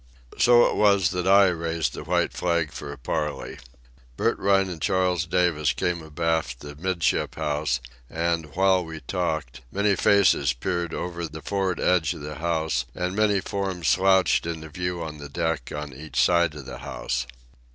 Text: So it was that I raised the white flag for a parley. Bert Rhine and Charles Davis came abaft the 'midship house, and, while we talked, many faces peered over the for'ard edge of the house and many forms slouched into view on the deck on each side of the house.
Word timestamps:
So 0.39 0.65
it 0.65 0.75
was 0.75 1.11
that 1.11 1.27
I 1.27 1.49
raised 1.49 1.93
the 1.93 2.03
white 2.03 2.33
flag 2.33 2.71
for 2.71 2.91
a 2.91 2.97
parley. 2.97 3.59
Bert 4.17 4.39
Rhine 4.39 4.67
and 4.67 4.81
Charles 4.81 5.27
Davis 5.27 5.73
came 5.73 6.01
abaft 6.01 6.61
the 6.61 6.73
'midship 6.75 7.35
house, 7.35 7.79
and, 8.09 8.55
while 8.55 8.83
we 8.83 9.01
talked, 9.01 9.61
many 9.71 9.95
faces 9.95 10.53
peered 10.53 10.95
over 10.95 11.27
the 11.27 11.43
for'ard 11.43 11.79
edge 11.79 12.15
of 12.15 12.21
the 12.21 12.39
house 12.41 12.85
and 12.95 13.15
many 13.15 13.41
forms 13.41 13.89
slouched 13.89 14.47
into 14.47 14.69
view 14.69 15.03
on 15.03 15.19
the 15.19 15.29
deck 15.29 15.71
on 15.71 15.93
each 15.93 16.19
side 16.19 16.55
of 16.55 16.65
the 16.65 16.79
house. 16.79 17.27